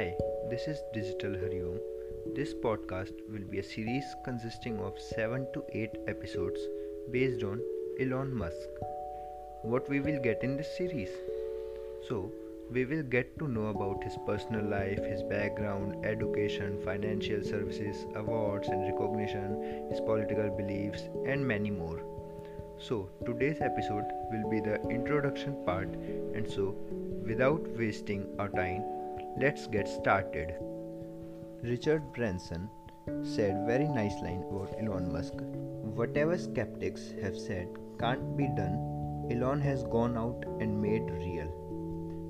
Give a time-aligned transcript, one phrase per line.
[0.00, 0.16] Hi,
[0.48, 1.78] this is Digital Hariom.
[2.34, 6.58] This podcast will be a series consisting of 7 to 8 episodes
[7.10, 7.60] based on
[8.00, 8.78] Elon Musk.
[9.60, 11.10] What we will get in this series?
[12.08, 12.32] So,
[12.70, 18.68] we will get to know about his personal life, his background, education, financial services, awards
[18.68, 22.00] and recognition, his political beliefs, and many more.
[22.78, 25.88] So, today's episode will be the introduction part,
[26.34, 26.74] and so,
[27.26, 28.82] without wasting our time,
[29.38, 30.54] Let's get started.
[31.62, 32.68] Richard Branson
[33.22, 35.34] said very nice line about Elon Musk.
[35.94, 41.48] Whatever skeptics have said can't be done, Elon has gone out and made real.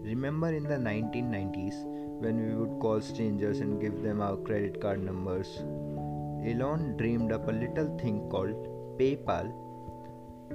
[0.04, 1.84] Remember in the 1990s
[2.20, 5.56] when we would call strangers and give them our credit card numbers?
[6.46, 8.54] Elon dreamed up a little thing called
[8.98, 9.50] PayPal.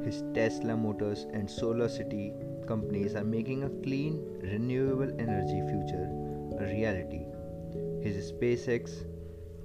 [0.06, 2.34] His Tesla Motors and Solar City
[2.68, 6.25] companies are making a clean, renewable energy future
[6.60, 7.26] reality.
[8.02, 9.06] His SpaceX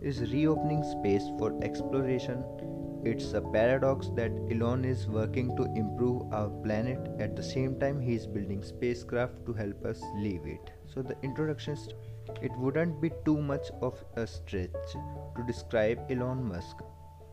[0.01, 2.45] is reopening space for exploration.
[3.05, 8.01] It's a paradox that Elon is working to improve our planet at the same time
[8.01, 10.71] he is building spacecraft to help us leave it.
[10.87, 11.77] So the introduction
[12.43, 16.77] it wouldn't be too much of a stretch to describe Elon Musk,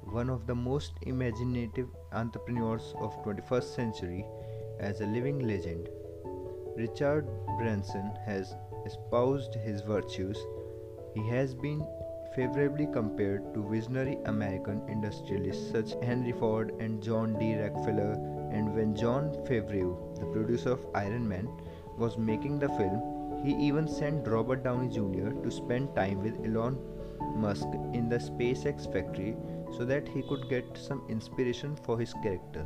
[0.03, 4.25] one of the most imaginative entrepreneurs of 21st century
[4.79, 5.89] as a living legend.
[6.75, 8.55] Richard Branson has
[8.87, 10.37] espoused his virtues,
[11.13, 11.85] he has been
[12.35, 17.55] favorably compared to visionary American industrialists such as Henry Ford and John D.
[17.59, 18.13] Rockefeller.
[18.51, 21.49] And when Jon Favreau, the producer of Iron Man,
[21.97, 25.31] was making the film, he even sent Robert Downey Jr.
[25.43, 26.77] to spend time with Elon
[27.35, 29.35] Musk in the SpaceX factory
[29.77, 32.65] so that he could get some inspiration for his character.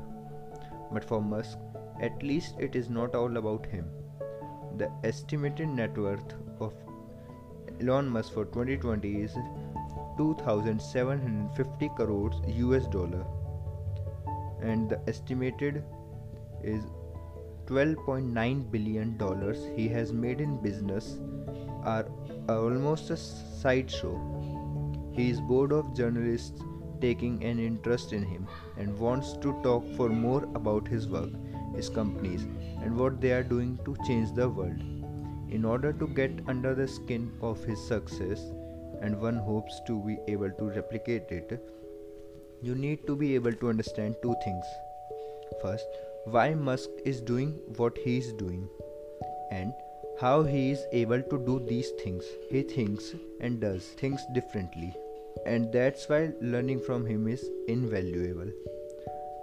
[0.92, 1.58] But for Musk,
[2.02, 3.86] at least it is not all about him.
[4.78, 6.74] The estimated net worth of
[7.80, 9.34] Elon Musk for 2020 is
[10.18, 13.26] 2750 crores US dollar
[14.62, 15.84] and the estimated
[16.64, 16.84] is
[17.66, 21.20] 12.9 billion dollars he has made in business
[21.84, 22.06] are
[22.50, 24.16] almost a sideshow.
[25.14, 26.62] He is bored of journalists
[27.00, 28.48] taking an interest in him
[28.78, 31.32] and wants to talk for more about his work
[31.76, 32.46] his companies,
[32.82, 34.82] and what they are doing to change the world.
[35.50, 38.40] In order to get under the skin of his success,
[39.02, 41.60] and one hopes to be able to replicate it,
[42.62, 44.66] you need to be able to understand two things.
[45.62, 45.88] First,
[46.26, 48.70] why Musk is doing what he is doing,
[49.52, 49.74] and
[50.20, 52.24] how he is able to do these things.
[52.50, 54.94] He thinks and does things differently,
[55.46, 58.52] and that's why learning from him is invaluable.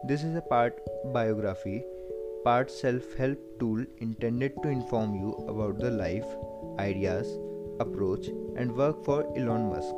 [0.05, 0.79] This is a part
[1.13, 1.85] biography
[2.45, 6.27] part self help tool intended to inform you about the life,
[6.79, 7.27] ideas,
[7.81, 9.95] approach, and work for Elon Musk.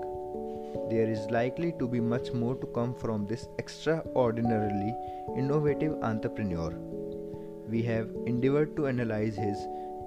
[0.91, 4.95] There is likely to be much more to come from this extraordinarily
[5.37, 6.71] innovative entrepreneur.
[7.69, 9.59] We have endeavored to analyze his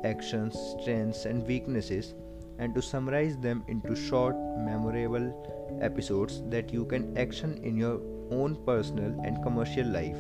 [0.03, 2.13] actions, strengths, and weaknesses
[2.59, 7.99] and to summarize them into short, memorable episodes that you can action in your
[8.31, 10.17] own personal and commercial life.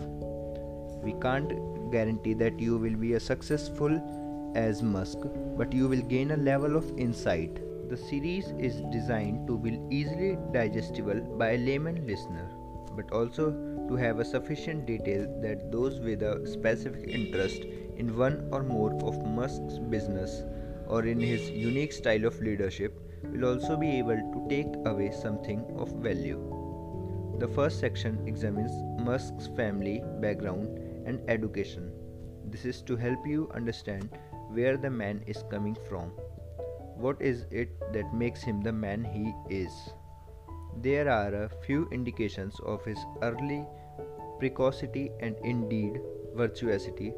[1.03, 1.51] We can't
[1.95, 3.99] guarantee that you will be as successful
[4.55, 5.19] as Musk,
[5.57, 7.61] but you will gain a level of insight.
[7.89, 12.49] The series is designed to be easily digestible by a layman listener,
[12.95, 13.51] but also
[13.87, 17.65] to have a sufficient detail that those with a specific interest
[17.97, 20.43] in one or more of Musk's business
[20.87, 25.63] or in his unique style of leadership will also be able to take away something
[25.77, 26.39] of value.
[27.39, 28.71] The first section examines
[29.03, 31.91] Musk's family background and education.
[32.49, 34.09] This is to help you understand
[34.49, 36.11] where the man is coming from.
[36.95, 39.71] What is it that makes him the man he is?
[40.81, 43.65] There are a few indications of his early
[44.39, 45.99] precocity and indeed
[46.35, 47.13] virtuosity,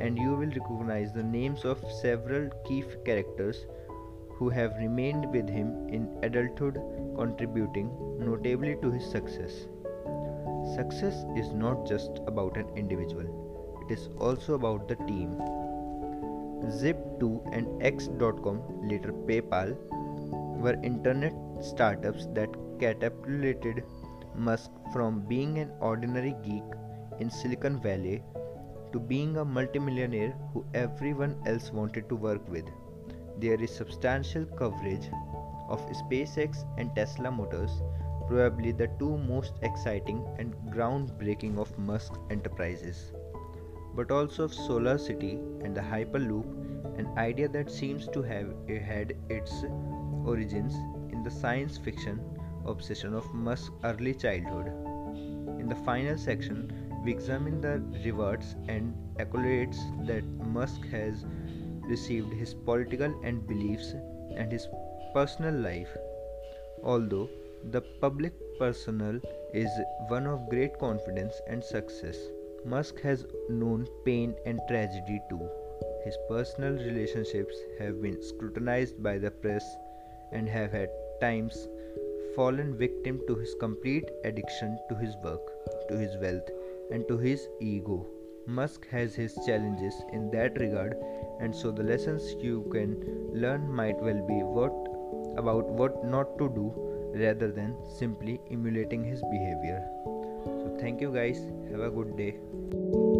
[0.00, 3.66] and you will recognize the names of several key characters
[4.36, 6.80] who have remained with him in adulthood,
[7.16, 9.66] contributing notably to his success.
[10.72, 13.26] Success is not just about an individual,
[13.84, 15.36] it is also about the team.
[16.64, 19.76] Zip2 and X.com, later PayPal,
[20.58, 22.48] were internet startups that
[22.80, 23.84] catapulted
[24.34, 26.64] Musk from being an ordinary geek
[27.20, 28.22] in Silicon Valley
[28.92, 32.64] to being a multimillionaire who everyone else wanted to work with.
[33.38, 35.10] There is substantial coverage
[35.68, 37.82] of SpaceX and Tesla Motors
[38.28, 43.12] probably the two most exciting and groundbreaking of Musk's enterprises,
[43.94, 49.14] but also of Solar City and the Hyperloop, an idea that seems to have had
[49.28, 49.64] its
[50.24, 50.74] origins
[51.12, 52.20] in the science fiction
[52.66, 54.68] obsession of Musk's early childhood.
[55.60, 56.72] In the final section,
[57.04, 59.76] we examine the rewards and accolades
[60.06, 61.24] that Musk has
[61.82, 63.94] received his political and beliefs
[64.36, 64.66] and his
[65.12, 65.94] personal life.
[66.82, 67.28] Although
[67.70, 69.18] the public personnel
[69.52, 69.70] is
[70.08, 72.16] one of great confidence and success,
[72.64, 75.48] Musk has known pain and tragedy too.
[76.04, 79.64] His personal relationships have been scrutinized by the press
[80.32, 80.90] and have at
[81.20, 81.68] times
[82.36, 85.40] fallen victim to his complete addiction to his work,
[85.88, 86.48] to his wealth,
[86.90, 88.06] and to his ego.
[88.46, 90.96] Musk has his challenges in that regard,
[91.40, 92.96] and so the lessons you can
[93.32, 94.72] learn might well be what
[95.38, 99.82] about what not to do rather than simply emulating his behavior.
[100.44, 101.46] So, thank you guys.
[101.70, 103.13] Have a good day.